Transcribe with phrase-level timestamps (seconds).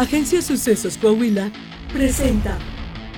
[0.00, 1.52] Agencia Sucesos Coahuila
[1.92, 2.56] presenta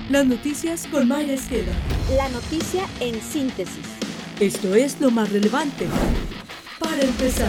[0.09, 1.71] las noticias con Maya Esqueda.
[2.17, 3.85] La noticia en síntesis.
[4.41, 5.87] Esto es lo más relevante.
[6.79, 7.47] Para empezar.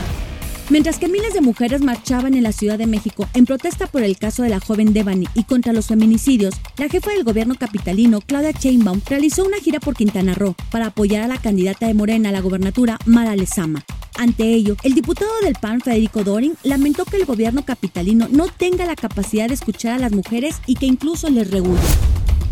[0.70, 4.16] Mientras que miles de mujeres marchaban en la Ciudad de México en protesta por el
[4.18, 8.52] caso de la joven Devani y contra los feminicidios, la jefa del gobierno capitalino, Claudia
[8.52, 12.32] Sheinbaum, realizó una gira por Quintana Roo para apoyar a la candidata de Morena a
[12.32, 13.84] la gobernatura, Mara Lezama.
[14.16, 18.86] Ante ello, el diputado del PAN, Federico Dorin, lamentó que el gobierno capitalino no tenga
[18.86, 21.80] la capacidad de escuchar a las mujeres y que incluso les regule.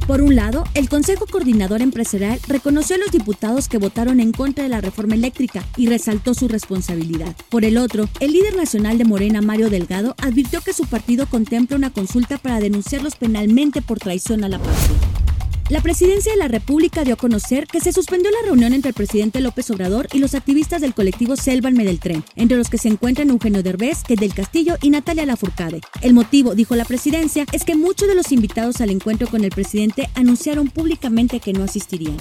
[0.07, 4.65] Por un lado, el Consejo Coordinador Empresarial reconoció a los diputados que votaron en contra
[4.65, 7.37] de la reforma eléctrica y resaltó su responsabilidad.
[7.49, 11.77] Por el otro, el líder nacional de Morena, Mario Delgado, advirtió que su partido contempla
[11.77, 15.12] una consulta para denunciarlos penalmente por traición a la patria.
[15.73, 18.95] La presidencia de la República dio a conocer que se suspendió la reunión entre el
[18.95, 22.89] presidente López Obrador y los activistas del colectivo Selva en Medeltren, entre los que se
[22.89, 25.81] encuentran Eugenio Derbez, que del Castillo y Natalia Lafourcade.
[26.03, 29.51] El motivo, dijo la presidencia, es que muchos de los invitados al encuentro con el
[29.51, 32.19] presidente anunciaron públicamente que no asistirían.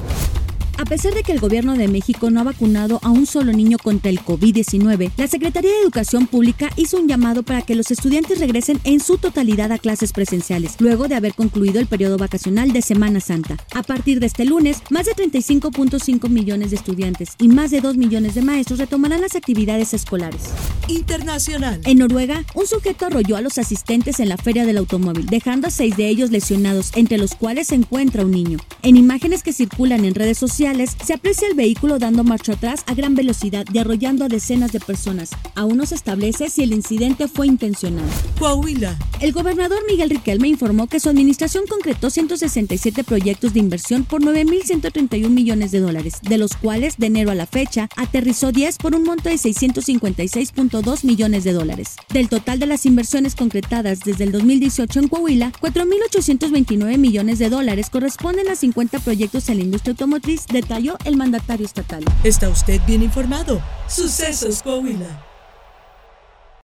[0.82, 3.78] A pesar de que el gobierno de México no ha vacunado a un solo niño
[3.78, 8.40] contra el COVID-19, la Secretaría de Educación Pública hizo un llamado para que los estudiantes
[8.40, 12.82] regresen en su totalidad a clases presenciales, luego de haber concluido el periodo vacacional de
[12.82, 13.58] Semana Santa.
[13.76, 17.98] A partir de este lunes, más de 35.5 millones de estudiantes y más de 2
[17.98, 20.42] millones de maestros retomarán las actividades escolares.
[20.88, 21.80] Internacional.
[21.86, 25.72] En Noruega, un sujeto arrolló a los asistentes en la feria del automóvil, dejando a
[25.72, 28.58] seis de ellos lesionados, entre los cuales se encuentra un niño.
[28.82, 30.71] En imágenes que circulan en redes sociales,
[31.04, 34.80] se aprecia el vehículo dando marcha atrás a gran velocidad y arrollando a decenas de
[34.80, 35.30] personas.
[35.56, 38.06] Aún no se establece si el incidente fue intencional.
[38.40, 38.98] Coahuila.
[39.20, 45.30] El gobernador Miguel Riquelme informó que su administración concretó 167 proyectos de inversión por 9.131
[45.30, 49.04] millones de dólares, de los cuales de enero a la fecha aterrizó 10 por un
[49.04, 51.96] monto de 656.2 millones de dólares.
[52.14, 57.90] Del total de las inversiones concretadas desde el 2018 en Coahuila, 4.829 millones de dólares
[57.90, 62.04] corresponden a 50 proyectos en la industria automotriz, detalló el mandatario estatal.
[62.24, 63.62] ¿Está usted bien informado?
[63.88, 65.31] Sucesos Coahuila.